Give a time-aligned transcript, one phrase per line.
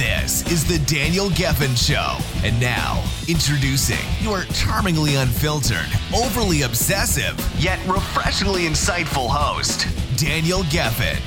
[0.00, 2.16] This is the Daniel Gefen Show.
[2.42, 5.84] And now, introducing your charmingly unfiltered,
[6.16, 11.20] overly obsessive, yet refreshingly insightful host, Daniel Gefen.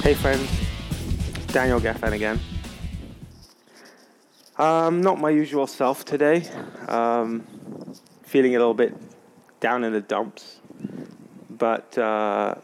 [0.00, 0.48] Hey friends,
[1.48, 2.38] Daniel Gefen again.
[4.56, 6.44] Um, not my usual self today.
[6.86, 7.44] Um,
[8.22, 8.94] feeling a little bit
[9.58, 10.60] down in the dumps.
[11.50, 12.54] But uh,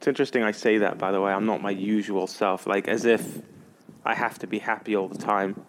[0.00, 1.30] it's interesting I say that, by the way.
[1.30, 2.66] I'm not my usual self.
[2.66, 3.42] Like, as if
[4.02, 5.62] I have to be happy all the time.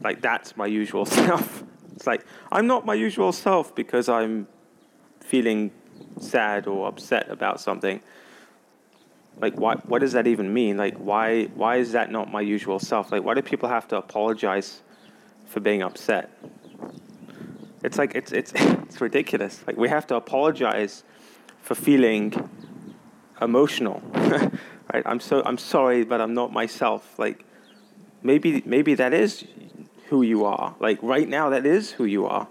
[0.00, 1.62] Like, that's my usual self.
[1.94, 4.48] It's like, I'm not my usual self because I'm
[5.20, 5.70] feeling
[6.18, 8.00] sad or upset about something.
[9.38, 10.78] Like, why, what does that even mean?
[10.78, 13.12] Like, why, why is that not my usual self?
[13.12, 14.80] Like, why do people have to apologize
[15.44, 16.30] for being upset?
[17.84, 19.62] It's like, it's, it's, it's ridiculous.
[19.66, 21.04] Like, we have to apologize
[21.60, 22.48] for feeling
[23.40, 24.02] emotional.
[24.92, 25.02] right?
[25.04, 27.18] I'm so I'm sorry, but I'm not myself.
[27.18, 27.44] Like
[28.22, 29.44] maybe maybe that is
[30.08, 30.74] who you are.
[30.80, 32.48] Like right now, that is who you are.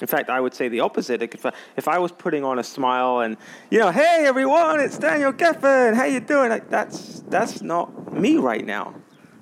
[0.00, 1.22] In fact, I would say the opposite.
[1.22, 3.36] If I, if I was putting on a smile and
[3.70, 5.94] you know, hey everyone, it's Daniel Gefen.
[5.94, 6.50] How you doing?
[6.50, 8.94] Like that's that's not me right now.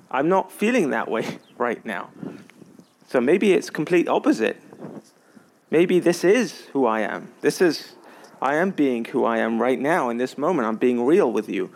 [0.09, 2.09] I'm not feeling that way right now.
[3.07, 4.61] So maybe it's complete opposite.
[5.69, 7.31] Maybe this is who I am.
[7.41, 7.93] This is
[8.41, 10.67] I am being who I am right now in this moment.
[10.67, 11.71] I'm being real with you.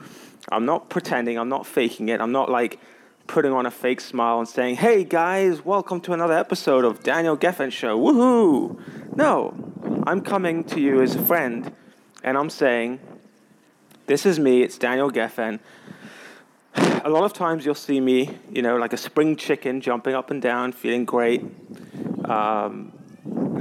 [0.51, 2.21] I'm not pretending, I'm not faking it.
[2.21, 2.79] I'm not like
[3.27, 7.37] putting on a fake smile and saying, hey guys, welcome to another episode of Daniel
[7.37, 7.99] Gefen Show.
[7.99, 9.15] Woohoo!
[9.15, 11.71] No, I'm coming to you as a friend
[12.23, 12.99] and I'm saying,
[14.07, 15.59] this is me, it's Daniel Gefen.
[16.75, 20.29] A lot of times you'll see me, you know, like a spring chicken jumping up
[20.29, 21.43] and down, feeling great.
[22.25, 22.91] Um,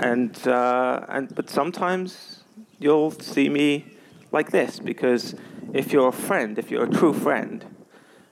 [0.03, 2.40] and, uh, and, but sometimes
[2.81, 3.85] you'll see me
[4.33, 5.37] like this because
[5.73, 7.65] if you're a friend, if you're a true friend,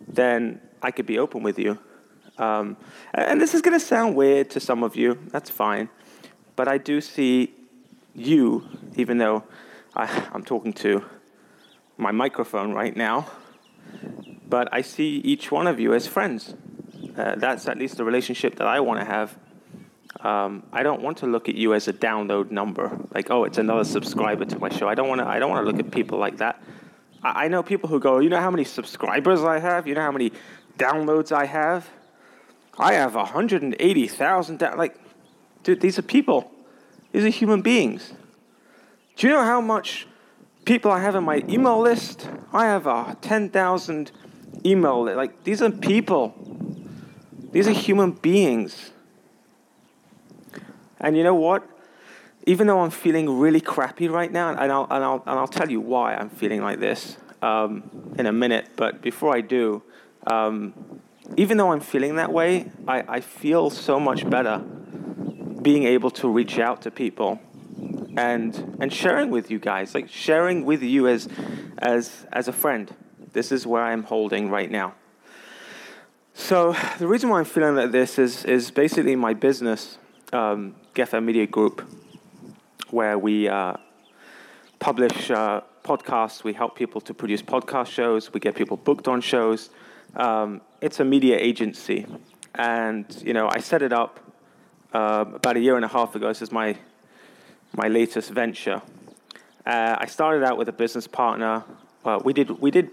[0.09, 1.78] then I could be open with you.
[2.38, 2.76] Um,
[3.14, 5.88] and this is going to sound weird to some of you, that's fine.
[6.56, 7.54] But I do see
[8.14, 8.66] you,
[8.97, 9.44] even though
[9.94, 11.04] I, I'm talking to
[11.97, 13.26] my microphone right now,
[14.48, 16.54] but I see each one of you as friends.
[17.16, 19.36] Uh, that's at least the relationship that I want to have
[20.21, 23.59] um, I don't want to look at you as a download number, like oh, it's
[23.59, 24.89] another subscriber to my show.
[24.89, 25.27] I don't want to.
[25.27, 26.62] I don't want to look at people like that.
[27.23, 30.03] I, I know people who go, you know how many subscribers I have, you know
[30.03, 30.33] how many
[30.77, 31.89] downloads I have.
[32.78, 34.59] I have 180,000.
[34.59, 34.97] Da- like,
[35.62, 36.53] dude, these are people.
[37.12, 38.12] These are human beings.
[39.17, 40.07] Do you know how much
[40.65, 42.28] people I have in my email list?
[42.53, 44.12] I have a 10,000
[44.65, 45.05] email.
[45.05, 46.34] Like, these are people.
[47.51, 48.93] These are human beings.
[51.00, 51.69] And you know what?
[52.47, 55.70] Even though I'm feeling really crappy right now, and I'll, and I'll, and I'll tell
[55.70, 59.82] you why I'm feeling like this um, in a minute, but before I do,
[60.26, 61.00] um,
[61.36, 64.59] even though I'm feeling that way, I, I feel so much better
[65.62, 67.41] being able to reach out to people
[68.16, 71.28] and and sharing with you guys, like sharing with you as
[71.78, 72.94] as as a friend.
[73.32, 74.94] This is where I'm holding right now.
[76.34, 79.98] So the reason why I'm feeling like this is is basically my business
[80.33, 81.83] um, Gefen Media Group,
[82.91, 83.75] where we uh,
[84.78, 86.44] publish uh, podcasts.
[86.44, 88.33] We help people to produce podcast shows.
[88.33, 89.71] We get people booked on shows.
[90.16, 92.06] Um, it's a media agency,
[92.55, 94.21] and you know I set it up
[94.93, 96.28] uh, about a year and a half ago.
[96.28, 96.77] This is my
[97.77, 98.83] my latest venture.
[99.66, 101.65] Uh, I started out with a business partner.
[102.25, 102.91] we did we did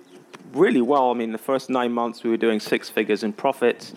[0.53, 1.11] really well.
[1.11, 3.93] I mean, the first nine months we were doing six figures in profits.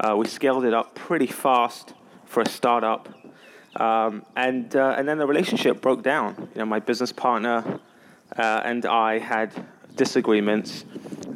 [0.00, 1.92] Uh, we scaled it up pretty fast
[2.28, 3.08] for a startup.
[3.76, 6.48] Um, and, uh, and then the relationship broke down.
[6.54, 7.80] You know, my business partner
[8.36, 9.52] uh, and I had
[9.96, 10.84] disagreements,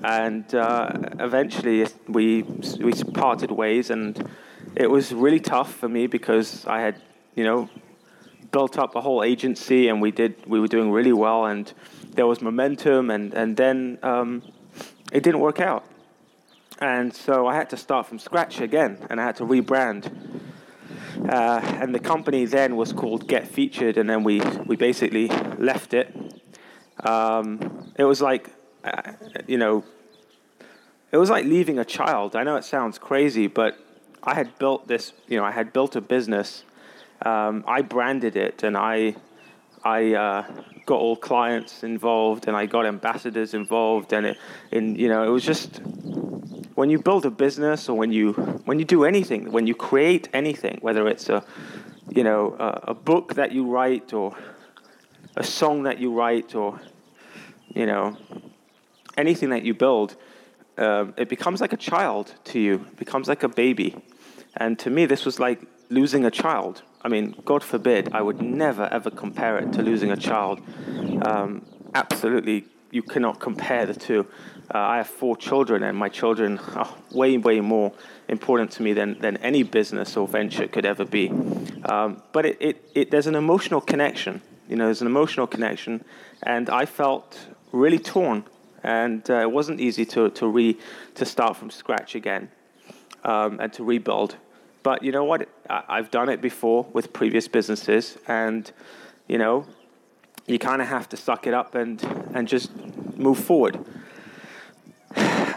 [0.04, 4.28] and uh, eventually we, we parted ways, and
[4.76, 7.00] it was really tough for me because I had,
[7.34, 7.68] you know,
[8.52, 11.72] built up a whole agency, and we did we were doing really well, and
[12.14, 14.42] there was momentum, and and then um,
[15.12, 15.84] it didn't work out,
[16.78, 20.10] and so I had to start from scratch again, and I had to rebrand
[21.28, 25.28] uh, and the company then was called Get Featured, and then we, we basically
[25.58, 26.14] left it.
[27.04, 28.50] Um, it was like,
[28.84, 29.12] uh,
[29.46, 29.84] you know,
[31.10, 32.36] it was like leaving a child.
[32.36, 33.78] I know it sounds crazy, but
[34.22, 36.64] I had built this, you know, I had built a business.
[37.24, 39.16] Um, I branded it, and I,
[39.84, 40.44] I, uh,
[40.86, 44.38] got all clients involved and I got ambassadors involved and it,
[44.70, 45.80] in you know it was just
[46.82, 48.32] when you build a business or when you
[48.64, 51.44] when you do anything when you create anything whether it's a
[52.10, 54.36] you know a, a book that you write or
[55.36, 56.80] a song that you write or
[57.72, 58.16] you know
[59.16, 60.16] anything that you build
[60.76, 63.94] um, it becomes like a child to you it becomes like a baby
[64.56, 68.40] and to me this was like losing a child I mean, God forbid, I would
[68.40, 70.60] never ever compare it to losing a child.
[71.26, 74.26] Um, absolutely, you cannot compare the two.
[74.72, 77.92] Uh, I have four children, and my children are way, way more
[78.28, 81.30] important to me than, than any business or venture could ever be.
[81.86, 84.42] Um, but it, it, it, there's an emotional connection.
[84.68, 86.04] You know, there's an emotional connection,
[86.42, 87.38] and I felt
[87.72, 88.44] really torn,
[88.82, 90.78] and uh, it wasn't easy to to re
[91.14, 92.50] to start from scratch again,
[93.24, 94.36] um, and to rebuild.
[94.82, 95.48] But you know what?
[95.68, 98.70] I've done it before with previous businesses, and
[99.28, 99.66] you know,
[100.46, 102.02] you kind of have to suck it up and
[102.34, 102.70] and just
[103.16, 103.78] move forward.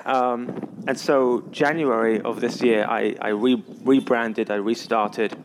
[0.06, 5.36] Um, and so January of this year, I, I re- rebranded, I restarted,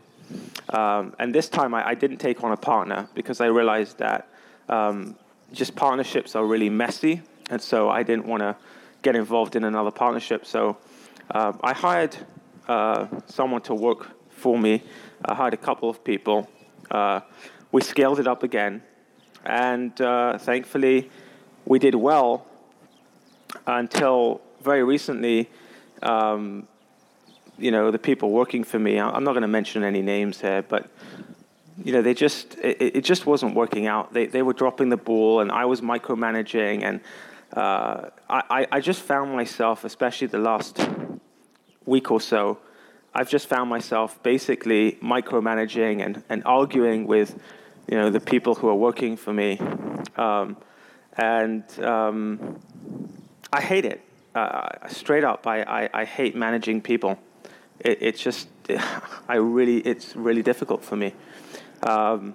[0.69, 4.27] um, and this time I, I, didn't take on a partner because I realized that
[4.69, 5.15] um,
[5.51, 8.55] just partnerships are really messy, and so I didn't want to
[9.01, 10.45] get involved in another partnership.
[10.45, 10.77] So
[11.31, 12.15] uh, I hired
[12.67, 14.83] uh, someone to work for me.
[15.25, 16.47] I hired a couple of people.
[16.89, 17.21] Uh,
[17.71, 18.83] we scaled it up again,
[19.45, 21.09] and uh, thankfully,
[21.65, 22.45] we did well
[23.67, 25.49] until very recently.
[26.01, 26.67] Um,
[27.57, 28.99] you know, the people working for me.
[28.99, 30.89] I'm not going to mention any names here, but
[31.83, 34.13] you know, they just it, it, just wasn't working out.
[34.13, 37.01] They they were dropping the ball, and I was micromanaging, and
[37.53, 40.79] uh, I I just found myself, especially the last
[41.85, 42.59] week or so,
[43.13, 47.37] I've just found myself basically micromanaging and, and arguing with,
[47.91, 49.59] you know, the people who are working for me,
[50.15, 50.55] um,
[51.17, 52.57] and um,
[53.51, 54.01] I hate it.
[54.33, 57.19] Uh, straight up, I, I, I, hate managing people.
[57.81, 58.47] It, it's just,
[59.27, 61.13] I really, it's really difficult for me.
[61.83, 62.33] Um,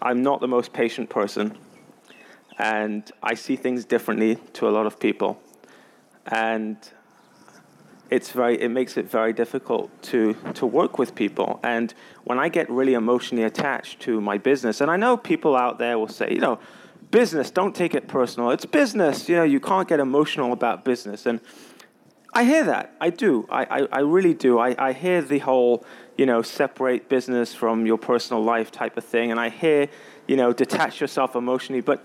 [0.00, 1.58] I'm not the most patient person,
[2.58, 5.38] and I see things differently to a lot of people,
[6.24, 6.78] and
[8.14, 11.58] it's very it makes it very difficult to to work with people.
[11.64, 15.78] And when i get really emotionally attached to my business and i know people out
[15.78, 16.58] there will say you know
[17.10, 18.50] business don't take it personal.
[18.50, 19.28] It's business.
[19.28, 21.26] You know you can't get emotional about business.
[21.26, 21.40] And
[22.32, 22.94] i hear that.
[23.00, 23.46] I do.
[23.50, 24.58] I i, I really do.
[24.58, 25.84] I, I hear the whole
[26.16, 29.32] you know separate business from your personal life type of thing.
[29.32, 29.88] And i hear
[30.28, 31.82] you know detach yourself emotionally.
[31.90, 31.98] But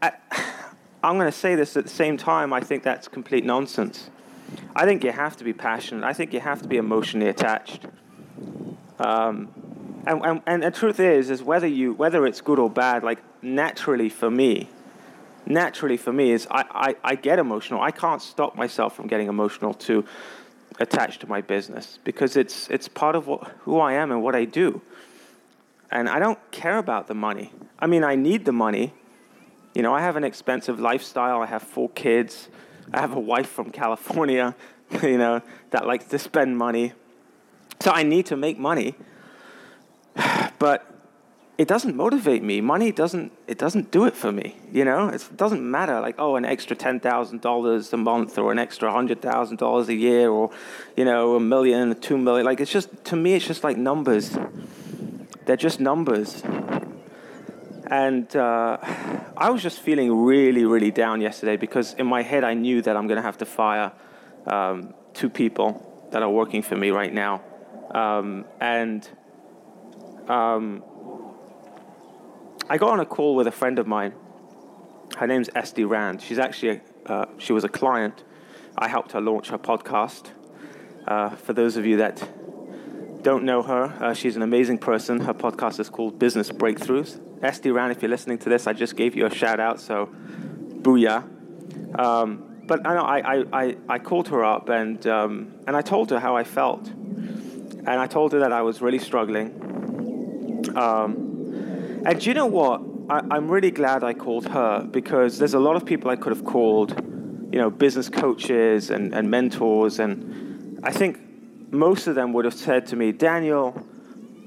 [0.00, 0.12] I,
[1.06, 2.54] i'm going to say this at the same time.
[2.54, 4.10] I think that's complete nonsense
[4.74, 6.04] I think you have to be passionate.
[6.04, 7.86] I think you have to be emotionally attached.
[8.98, 9.48] Um,
[10.06, 13.18] and, and, and the truth is, is whether you whether it's good or bad, like
[13.42, 14.68] naturally for me,
[15.46, 17.80] naturally for me is I, I, I get emotional.
[17.80, 20.04] I can't stop myself from getting emotional to
[20.78, 24.34] attach to my business because it's it's part of what, who I am and what
[24.34, 24.80] I do.
[25.90, 27.52] And I don't care about the money.
[27.78, 28.92] I mean, I need the money.
[29.74, 31.42] You know, I have an expensive lifestyle.
[31.42, 32.48] I have four kids.
[32.92, 34.54] I have a wife from California,
[35.02, 36.92] you know, that likes to spend money.
[37.80, 38.94] So I need to make money.
[40.58, 40.96] But
[41.58, 42.60] it doesn't motivate me.
[42.60, 44.56] Money doesn't it doesn't do it for me.
[44.72, 48.52] You know, it doesn't matter like oh an extra ten thousand dollars a month or
[48.52, 50.50] an extra hundred thousand dollars a year or
[50.96, 52.44] you know a million, two million.
[52.44, 54.36] Like it's just to me it's just like numbers.
[55.46, 56.42] They're just numbers.
[57.88, 58.78] And uh,
[59.36, 62.96] I was just feeling really, really down yesterday because in my head I knew that
[62.96, 63.92] I'm going to have to fire
[64.46, 67.42] um, two people that are working for me right now.
[67.92, 69.08] Um, and
[70.28, 70.82] um,
[72.68, 74.14] I got on a call with a friend of mine.
[75.18, 76.20] Her name's Esty Rand.
[76.20, 78.24] She's actually a, uh, she was a client.
[78.76, 80.30] I helped her launch her podcast.
[81.06, 82.28] Uh, for those of you that
[83.22, 85.20] don't know her, uh, she's an amazing person.
[85.20, 87.20] Her podcast is called Business Breakthroughs.
[87.42, 90.10] Esty Rand, if you're listening to this, I just gave you a shout out, so
[90.82, 91.98] booyah.
[91.98, 96.10] Um, but I know I, I, I, called her up and, um, and I told
[96.10, 96.88] her how I felt.
[96.88, 99.52] And I told her that I was really struggling.
[100.76, 102.82] Um, and do you know what?
[103.08, 106.34] I, I'm really glad I called her because there's a lot of people I could
[106.34, 106.90] have called,
[107.52, 110.00] you know, business coaches and, and mentors.
[110.00, 111.18] And I think
[111.72, 113.86] most of them would have said to me, Daniel,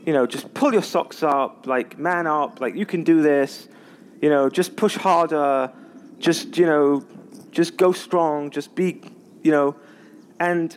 [0.09, 3.67] you know, just pull your socks up, like man up, like you can do this,
[4.23, 5.71] you know, just push harder,
[6.17, 7.05] just, you know,
[7.51, 9.03] just go strong, just be,
[9.43, 9.75] you know,
[10.39, 10.75] and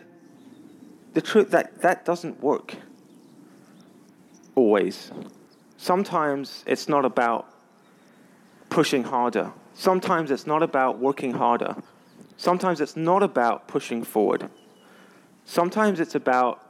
[1.15, 2.75] the truth that that doesn't work
[4.55, 5.11] always.
[5.79, 7.49] Sometimes it's not about
[8.69, 9.51] pushing harder.
[9.73, 11.75] Sometimes it's not about working harder.
[12.37, 14.51] Sometimes it's not about pushing forward.
[15.47, 16.61] Sometimes it's about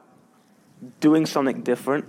[1.00, 2.04] doing something different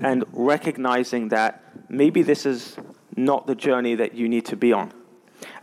[0.00, 2.76] and recognizing that maybe this is
[3.16, 4.92] not the journey that you need to be on.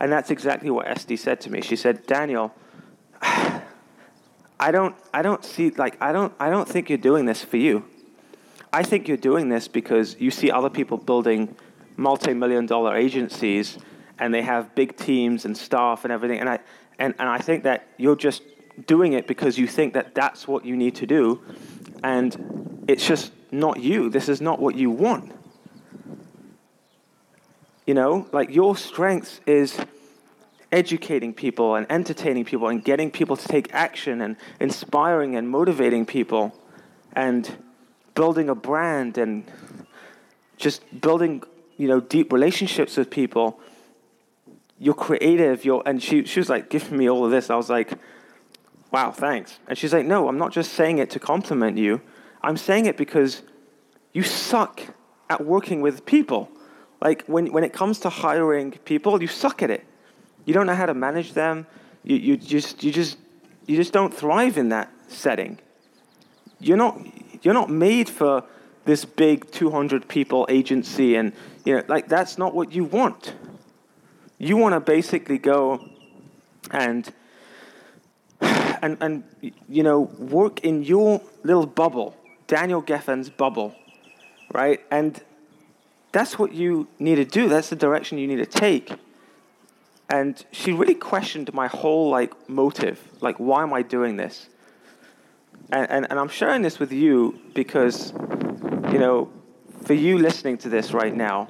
[0.00, 1.60] And that's exactly what Esty said to me.
[1.60, 2.54] She said, Daniel,
[3.22, 7.56] I don't, I don't see, like, I don't, I don't think you're doing this for
[7.56, 7.84] you.
[8.72, 11.54] I think you're doing this because you see other people building
[11.96, 13.78] multi-million dollar agencies
[14.18, 16.40] and they have big teams and staff and everything.
[16.40, 16.58] And I,
[16.98, 18.42] and, and I think that you're just
[18.86, 21.42] doing it because you think that that's what you need to do.
[22.02, 24.10] And it's just not you.
[24.10, 25.32] This is not what you want.
[27.86, 29.78] You know, like your strength is
[30.72, 36.04] educating people and entertaining people and getting people to take action and inspiring and motivating
[36.04, 36.52] people
[37.14, 37.56] and
[38.14, 39.44] building a brand and
[40.56, 41.42] just building,
[41.76, 43.60] you know, deep relationships with people.
[44.78, 47.50] You're creative, you're and she she was like giving me all of this.
[47.50, 47.92] I was like,
[48.90, 49.58] wow, thanks.
[49.68, 52.00] And she's like, no, I'm not just saying it to compliment you.
[52.44, 53.42] I'm saying it because
[54.12, 54.80] you suck
[55.30, 56.50] at working with people.
[57.00, 59.84] Like when, when it comes to hiring people, you suck at it.
[60.44, 61.66] You don't know how to manage them.
[62.02, 63.18] You, you, just, you, just,
[63.66, 65.58] you just don't thrive in that setting.
[66.60, 66.98] You're not,
[67.42, 68.44] you're not made for
[68.84, 71.32] this big 200 people agency and
[71.64, 73.34] you know like that's not what you want
[74.38, 75.88] you want to basically go
[76.70, 77.10] and
[78.82, 79.24] and, and
[79.68, 83.74] you know, work in your little bubble, Daniel Gefen's bubble,
[84.52, 84.80] right?
[84.90, 85.22] And
[86.12, 87.48] that's what you need to do.
[87.48, 88.92] That's the direction you need to take.
[90.08, 94.48] And she really questioned my whole like motive, like why am I doing this?
[95.70, 98.12] And, and, and I'm sharing this with you because,
[98.92, 99.32] you know,
[99.82, 101.48] for you listening to this right now,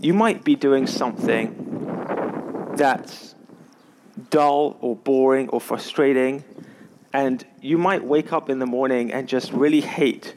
[0.00, 3.34] you might be doing something that's
[4.30, 6.44] dull or boring or frustrating.
[7.12, 10.34] And you might wake up in the morning and just really hate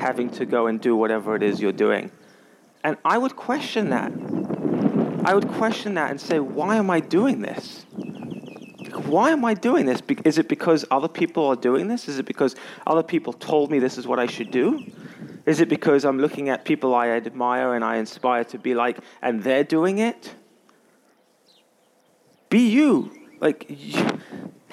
[0.00, 2.10] having to go and do whatever it is you're doing.
[2.84, 4.12] And I would question that.
[5.24, 7.84] I would question that and say, why am I doing this?
[9.06, 10.02] Why am I doing this?
[10.24, 12.08] Is it because other people are doing this?
[12.08, 12.56] Is it because
[12.86, 14.84] other people told me this is what I should do?
[15.46, 18.98] Is it because I'm looking at people I admire and I inspire to be like,
[19.22, 20.34] and they're doing it?
[22.50, 23.12] Be you.
[23.40, 23.70] Like,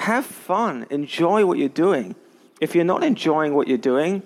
[0.06, 0.86] have fun.
[0.92, 2.16] Enjoy what you're doing.
[2.62, 4.22] If you're not enjoying what you're doing,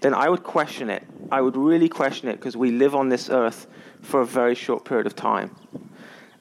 [0.00, 1.02] then I would question it.
[1.32, 3.66] I would really question it because we live on this earth
[4.02, 5.50] for a very short period of time.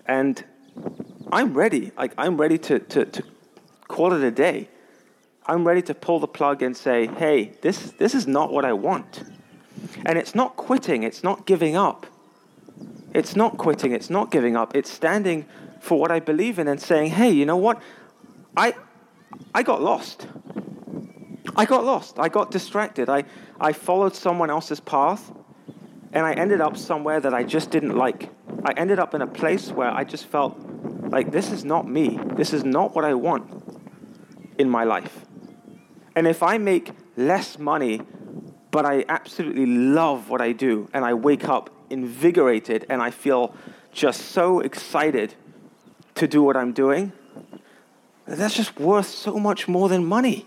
[0.05, 0.43] And
[1.31, 1.91] I'm ready.
[1.97, 3.23] Like, I'm ready to, to, to
[3.88, 4.69] call it a day.
[5.47, 8.73] I'm ready to pull the plug and say, hey, this, this is not what I
[8.73, 9.23] want.
[10.05, 12.05] And it's not quitting, it's not giving up.
[13.15, 14.75] It's not quitting, it's not giving up.
[14.75, 15.47] It's standing
[15.79, 17.81] for what I believe in and saying, hey, you know what?
[18.56, 18.74] I,
[19.53, 20.27] I got lost.
[21.56, 22.20] I got lost.
[22.20, 23.10] I got distracted.
[23.10, 23.24] I,
[23.60, 25.32] I followed someone else's path
[26.12, 28.29] and I ended up somewhere that I just didn't like.
[28.65, 30.58] I ended up in a place where I just felt
[31.10, 32.20] like this is not me.
[32.34, 33.48] This is not what I want
[34.58, 35.25] in my life.
[36.15, 38.01] And if I make less money,
[38.72, 43.56] but I absolutely love what I do, and I wake up invigorated and I feel
[43.91, 45.34] just so excited
[46.15, 47.12] to do what I'm doing,
[48.38, 50.45] that's just worth so much more than money.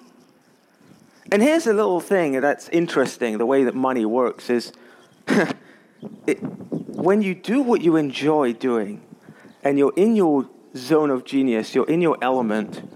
[1.30, 4.72] And here's a little thing that's interesting the way that money works is
[6.26, 9.02] it, when you do what you enjoy doing
[9.64, 12.88] and you're in your zone of genius, you're in your element,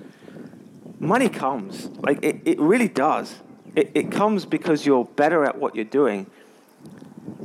[1.00, 1.86] money comes.
[2.00, 3.36] Like it, it really does.
[3.74, 6.30] It, it comes because you're better at what you're doing.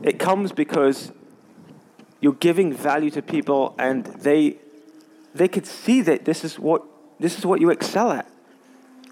[0.03, 1.12] It comes because
[2.19, 4.57] you're giving value to people and they
[5.33, 6.83] they could see that this is what
[7.22, 8.28] this is what you excel at.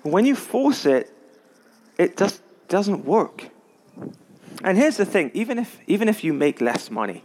[0.01, 1.13] When you force it,
[1.97, 3.49] it just doesn't work.
[4.63, 7.23] And here's the thing, even if even if you make less money,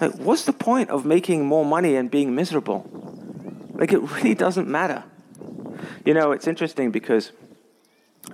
[0.00, 2.88] like what's the point of making more money and being miserable?
[3.74, 5.04] Like it really doesn't matter.
[6.04, 7.32] You know, it's interesting because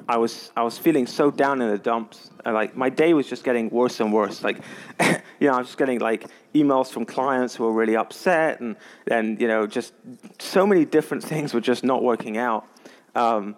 [0.09, 2.31] I was I was feeling so down in the dumps.
[2.45, 4.43] like my day was just getting worse and worse.
[4.43, 4.59] Like,
[5.41, 8.77] you know, I was just getting like emails from clients who were really upset, and
[9.11, 9.93] and you know, just
[10.39, 12.67] so many different things were just not working out.
[13.15, 13.57] Um,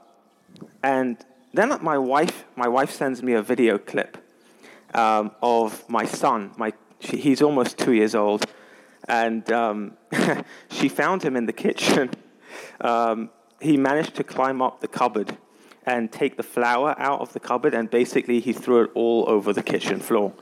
[0.82, 1.18] and
[1.52, 4.16] then my wife my wife sends me a video clip
[4.94, 6.52] um, of my son.
[6.56, 8.46] My she, he's almost two years old,
[9.08, 9.96] and um,
[10.70, 12.10] she found him in the kitchen.
[12.80, 15.36] Um, he managed to climb up the cupboard
[15.84, 19.52] and take the flour out of the cupboard, and basically he threw it all over
[19.52, 20.32] the kitchen floor.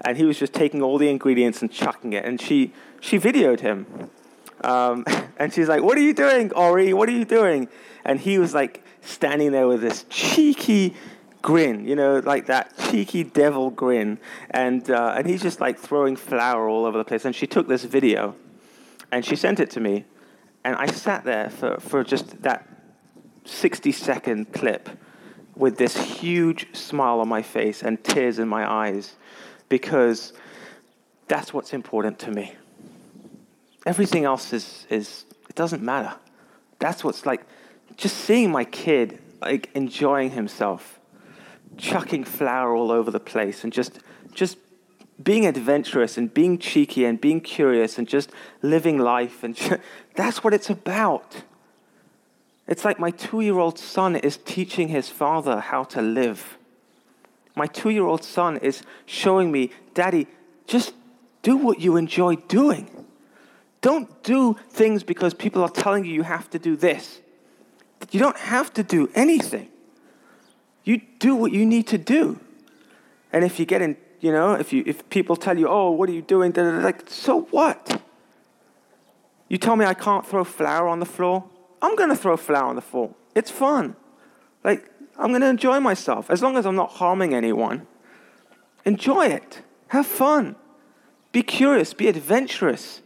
[0.00, 2.24] And he was just taking all the ingredients and chucking it.
[2.24, 4.10] And she, she videoed him.
[4.62, 5.04] Um,
[5.38, 6.92] and she's like, What are you doing, Ori?
[6.92, 7.68] What are you doing?
[8.04, 10.94] And he was like standing there with this cheeky
[11.42, 14.18] grin, you know, like that cheeky devil grin.
[14.50, 17.24] And, uh, and he's just like throwing flour all over the place.
[17.24, 18.34] And she took this video
[19.12, 20.04] and she sent it to me.
[20.64, 22.75] And I sat there for, for just that
[23.46, 24.88] 60 second clip
[25.54, 29.16] with this huge smile on my face and tears in my eyes
[29.68, 30.32] because
[31.28, 32.54] that's what's important to me.
[33.84, 36.14] Everything else is, is it doesn't matter.
[36.78, 37.46] That's what's like
[37.96, 41.00] just seeing my kid like enjoying himself,
[41.76, 44.00] chucking flour all over the place and just
[44.32, 44.58] just
[45.22, 49.80] being adventurous and being cheeky and being curious and just living life and
[50.14, 51.42] that's what it's about.
[52.68, 56.58] It's like my 2-year-old son is teaching his father how to live.
[57.54, 60.26] My 2-year-old son is showing me, "Daddy,
[60.66, 60.92] just
[61.42, 62.90] do what you enjoy doing."
[63.80, 67.20] Don't do things because people are telling you you have to do this.
[68.10, 69.68] You don't have to do anything.
[70.84, 72.40] You do what you need to do.
[73.32, 76.08] And if you get in, you know, if, you, if people tell you, oh, what
[76.08, 76.52] are you doing?
[76.52, 78.02] They're like, so what?
[79.48, 81.44] You tell me I can't throw flour on the floor?
[81.82, 83.14] I'm going to throw flour on the floor.
[83.34, 83.96] It's fun.
[84.64, 86.30] Like, I'm going to enjoy myself.
[86.30, 87.86] As long as I'm not harming anyone,
[88.84, 89.62] enjoy it.
[89.88, 90.56] Have fun.
[91.32, 91.94] Be curious.
[91.94, 93.02] Be adventurous.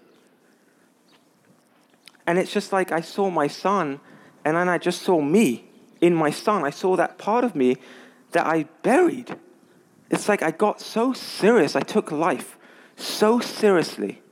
[2.27, 4.01] And it's just like I saw my son,
[4.45, 5.65] and then I just saw me
[6.01, 6.65] in my son.
[6.65, 7.77] I saw that part of me
[8.33, 9.37] that I buried.
[10.11, 11.75] It's like I got so serious.
[11.75, 12.57] I took life
[12.97, 14.23] so seriously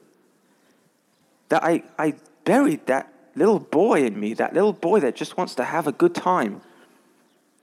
[1.48, 2.14] that I, I
[2.44, 5.92] buried that little boy in me, that little boy that just wants to have a
[5.92, 6.60] good time.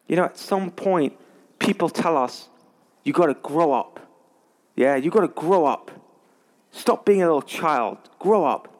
[0.07, 1.13] You know, at some point,
[1.59, 2.47] people tell us,
[3.03, 3.99] you got to grow up.
[4.75, 5.91] Yeah, you got to grow up.
[6.71, 7.97] Stop being a little child.
[8.19, 8.71] Grow up.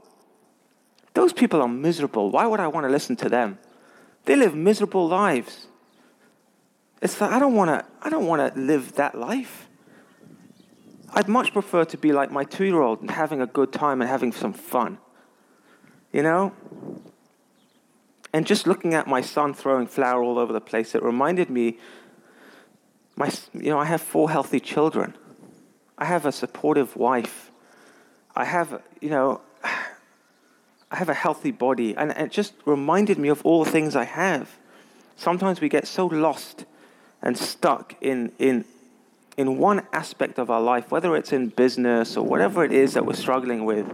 [1.14, 2.30] Those people are miserable.
[2.30, 3.58] Why would I want to listen to them?
[4.26, 5.68] They live miserable lives.
[7.02, 9.70] It's like I don't want to I don't want to live that life.
[11.14, 14.34] I'd much prefer to be like my 2-year-old and having a good time and having
[14.34, 14.98] some fun.
[16.16, 16.54] You know?
[18.32, 21.78] And just looking at my son throwing flour all over the place, it reminded me
[23.18, 25.14] my you know, I have four healthy children.
[25.98, 27.52] I have a supportive wife.
[28.34, 31.98] I have, you know, I have a healthy body.
[31.98, 34.58] And it just reminded me of all the things I have.
[35.18, 36.64] Sometimes we get so lost
[37.22, 38.64] and stuck in, in,
[39.36, 43.06] in one aspect of our life, whether it's in business or whatever it is that
[43.06, 43.86] we're struggling with.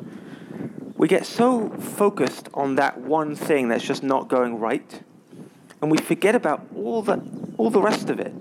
[1.02, 5.02] We get so focused on that one thing that's just not going right,
[5.82, 7.20] and we forget about all the,
[7.58, 8.32] all the rest of it.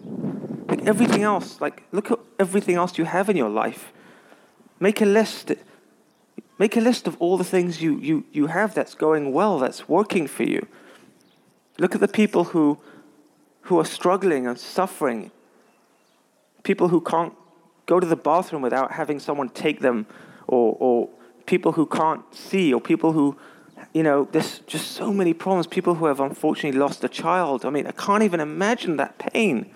[0.68, 3.94] Like everything else, like look at everything else you have in your life.
[4.78, 5.52] Make a list
[6.58, 9.88] Make a list of all the things you, you, you have that's going well, that's
[9.88, 10.66] working for you.
[11.78, 12.78] Look at the people who,
[13.62, 15.30] who are struggling and suffering.
[16.62, 17.32] People who can't
[17.86, 20.04] go to the bathroom without having someone take them,
[20.46, 21.08] or, or
[21.50, 23.36] people who can't see, or people who,
[23.92, 25.66] you know, there's just so many problems.
[25.66, 27.64] People who have unfortunately lost a child.
[27.64, 29.68] I mean, I can't even imagine that pain.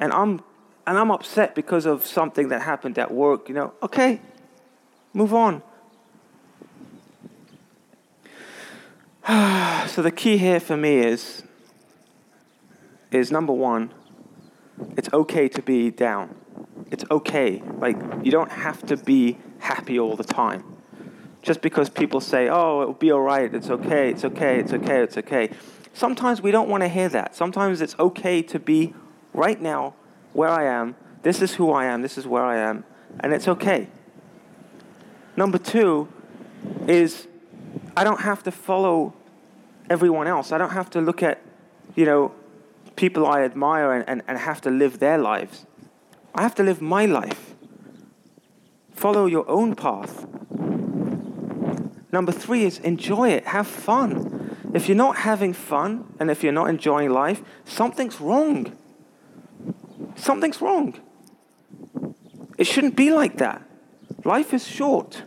[0.00, 0.42] And I'm
[0.88, 4.20] and I'm upset because of something that happened at work, you know, okay,
[5.12, 5.62] move on.
[9.88, 11.44] so the key here for me is
[13.12, 13.94] is number 1,
[14.96, 16.45] it's okay to be down.
[16.90, 17.62] It's okay.
[17.78, 20.64] Like you don't have to be happy all the time.
[21.42, 23.52] Just because people say, "Oh, it'll be all right.
[23.52, 24.10] It's okay.
[24.10, 24.58] It's okay.
[24.60, 25.02] It's okay.
[25.02, 25.50] It's okay."
[25.92, 27.34] Sometimes we don't want to hear that.
[27.34, 28.94] Sometimes it's okay to be
[29.32, 29.94] right now
[30.34, 30.94] where I am.
[31.22, 32.02] This is who I am.
[32.02, 32.84] This is where I am.
[33.20, 33.88] And it's okay.
[35.36, 36.08] Number two
[36.86, 37.26] is
[37.96, 39.14] I don't have to follow
[39.88, 40.52] everyone else.
[40.52, 41.40] I don't have to look at,
[41.94, 42.32] you know,
[42.96, 45.66] people I admire and, and, and have to live their lives.
[46.36, 47.54] I have to live my life.
[48.94, 50.26] Follow your own path.
[52.12, 54.56] Number three is enjoy it, have fun.
[54.72, 58.76] If you're not having fun and if you're not enjoying life, something's wrong
[60.16, 60.94] something's wrong.
[62.58, 63.62] It shouldn't be like that.
[64.24, 65.22] Life is short.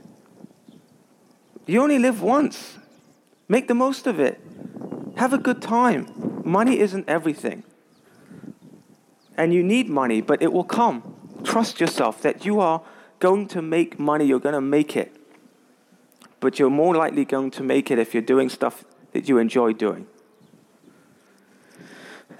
[1.65, 2.77] You only live once.
[3.47, 4.41] Make the most of it.
[5.17, 6.41] Have a good time.
[6.43, 7.63] Money isn't everything.
[9.39, 11.15] And you need money, but it will come.
[11.45, 12.81] Trust yourself that you are
[13.19, 15.15] going to make money, you're going to make it.
[16.41, 19.71] But you're more likely going to make it if you're doing stuff that you enjoy
[19.71, 20.07] doing.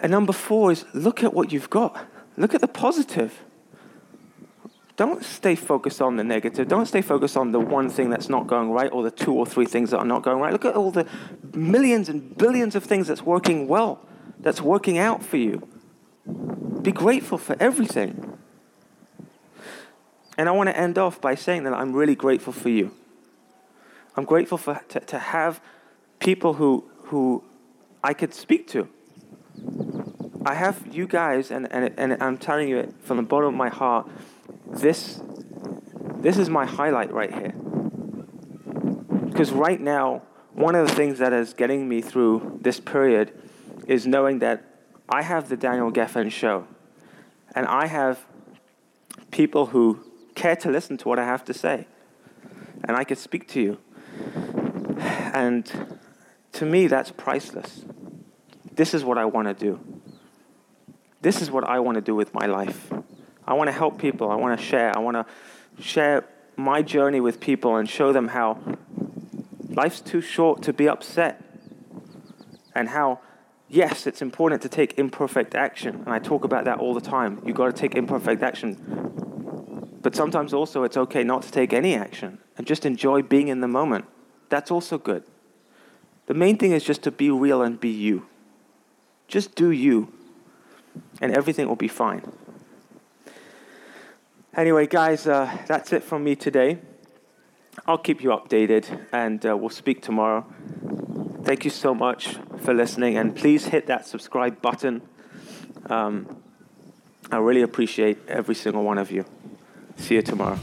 [0.02, 2.06] And number four is look at what you've got.
[2.36, 3.46] Look at the positive.
[4.98, 6.68] Don't stay focused on the negative.
[6.68, 9.46] Don't stay focused on the one thing that's not going right or the two or
[9.46, 10.52] three things that are not going right.
[10.52, 11.08] Look at all the
[11.54, 14.06] millions and billions of things that's working well,
[14.38, 15.66] that's working out for you.
[16.82, 18.38] Be grateful for everything.
[20.38, 22.92] And I want to end off by saying that I'm really grateful for you.
[24.15, 25.62] I'm grateful for, to, to have
[26.20, 27.44] people who, who
[28.04, 28.88] I could speak to.
[30.46, 33.70] I have you guys, and, and, and I'm telling you from the bottom of my
[33.70, 34.10] heart,
[34.65, 35.22] this,
[36.18, 37.54] this is my highlight right here.
[39.26, 40.22] Because right now,
[40.54, 43.38] one of the things that is getting me through this period
[43.88, 44.68] is knowing that
[45.10, 46.67] I have the Daniel Gefen show,
[47.56, 48.26] and I have
[49.32, 50.00] people who
[50.36, 51.88] care to listen to what I have to say,
[52.84, 53.78] and I could speak to you.
[55.34, 55.98] And
[56.54, 57.84] to me, that's priceless.
[58.74, 59.80] This is what I want to do.
[61.22, 62.91] This is what I want to do with my life.
[63.45, 64.32] I want to help people.
[64.32, 64.95] I want to share.
[64.95, 68.60] I want to share my journey with people and show them how
[69.69, 71.41] life's too short to be upset.
[72.76, 73.19] And how,
[73.69, 75.95] yes, it's important to take imperfect action.
[76.05, 77.41] And I talk about that all the time.
[77.45, 78.75] You've got to take imperfect action.
[80.01, 83.62] But sometimes also it's okay not to take any action and just enjoy being in
[83.62, 84.05] the moment.
[84.49, 85.23] That's also good.
[86.25, 88.25] The main thing is just to be real and be you.
[89.27, 90.12] Just do you,
[91.21, 92.32] and everything will be fine.
[94.55, 96.79] Anyway, guys, uh, that's it from me today.
[97.86, 100.45] I'll keep you updated and uh, we'll speak tomorrow.
[101.43, 105.02] Thank you so much for listening and please hit that subscribe button.
[105.89, 106.41] Um,
[107.32, 109.26] I really appreciate every single one of you.
[109.98, 110.60] See you tomorrow.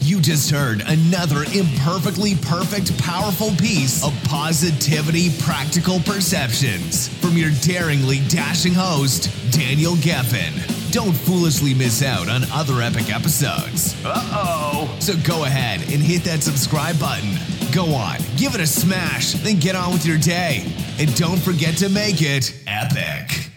[0.00, 8.18] You just heard another imperfectly perfect, powerful piece of positivity, practical perceptions from your daringly
[8.28, 10.92] dashing host, Daniel Gefen.
[10.92, 13.96] Don't foolishly miss out on other epic episodes.
[14.04, 14.96] Uh oh.
[15.00, 17.61] So go ahead and hit that subscribe button.
[17.72, 20.70] Go on, give it a smash, then get on with your day.
[20.98, 23.51] And don't forget to make it epic.